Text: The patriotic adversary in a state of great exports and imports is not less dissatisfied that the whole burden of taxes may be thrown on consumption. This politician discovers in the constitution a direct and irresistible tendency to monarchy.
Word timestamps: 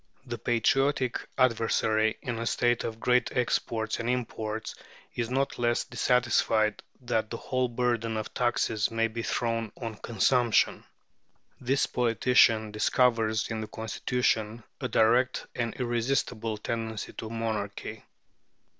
The 0.25 0.39
patriotic 0.39 1.19
adversary 1.37 2.17
in 2.23 2.39
a 2.39 2.47
state 2.47 2.83
of 2.83 2.99
great 2.99 3.31
exports 3.37 3.99
and 3.99 4.09
imports 4.09 4.73
is 5.13 5.29
not 5.29 5.59
less 5.59 5.83
dissatisfied 5.83 6.81
that 7.01 7.29
the 7.29 7.37
whole 7.37 7.67
burden 7.67 8.17
of 8.17 8.33
taxes 8.33 8.89
may 8.89 9.07
be 9.07 9.21
thrown 9.21 9.71
on 9.77 9.93
consumption. 9.97 10.85
This 11.59 11.85
politician 11.85 12.71
discovers 12.71 13.47
in 13.51 13.61
the 13.61 13.67
constitution 13.67 14.63
a 14.79 14.87
direct 14.87 15.45
and 15.53 15.75
irresistible 15.75 16.57
tendency 16.57 17.13
to 17.13 17.29
monarchy. 17.29 18.03